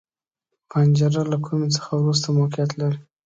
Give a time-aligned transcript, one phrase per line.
[0.71, 2.99] حنجره له کومي څخه وروسته موقعیت لري.